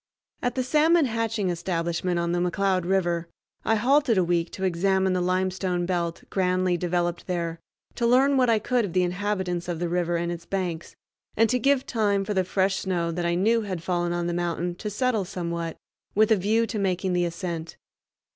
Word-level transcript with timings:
At 0.41 0.55
the 0.55 0.63
salmon 0.63 1.05
hatching 1.05 1.51
establishment 1.51 2.17
on 2.17 2.31
the 2.31 2.39
McCloud 2.39 2.85
River 2.85 3.27
I 3.63 3.75
halted 3.75 4.17
a 4.17 4.23
week 4.23 4.49
to 4.53 4.63
examine 4.63 5.13
the 5.13 5.21
limestone 5.21 5.85
belt, 5.85 6.23
grandly 6.31 6.75
developed 6.75 7.27
there, 7.27 7.59
to 7.93 8.07
learn 8.07 8.35
what 8.35 8.49
I 8.49 8.57
could 8.57 8.83
of 8.83 8.93
the 8.93 9.03
inhabitants 9.03 9.67
of 9.67 9.77
the 9.77 9.87
river 9.87 10.15
and 10.17 10.31
its 10.31 10.47
banks, 10.47 10.95
and 11.37 11.47
to 11.51 11.59
give 11.59 11.85
time 11.85 12.25
for 12.25 12.33
the 12.33 12.43
fresh 12.43 12.77
snow 12.77 13.11
that 13.11 13.27
I 13.27 13.35
knew 13.35 13.61
had 13.61 13.83
fallen 13.83 14.11
on 14.11 14.25
the 14.25 14.33
mountain 14.33 14.73
to 14.77 14.89
settle 14.89 15.23
somewhat, 15.23 15.77
with 16.15 16.31
a 16.31 16.35
view 16.35 16.65
to 16.65 16.79
making 16.79 17.13
the 17.13 17.25
ascent. 17.25 17.77